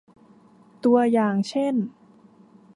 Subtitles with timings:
[0.83, 1.75] ตัวอย่างเช่น